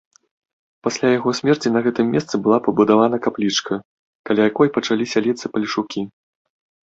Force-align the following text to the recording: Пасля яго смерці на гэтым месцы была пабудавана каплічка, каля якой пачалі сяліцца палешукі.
Пасля 0.85 1.07
яго 1.17 1.33
смерці 1.39 1.71
на 1.73 1.79
гэтым 1.87 2.07
месцы 2.15 2.35
была 2.47 2.57
пабудавана 2.67 3.17
каплічка, 3.27 3.73
каля 4.29 4.41
якой 4.51 4.71
пачалі 4.79 5.03
сяліцца 5.13 5.45
палешукі. 5.59 6.01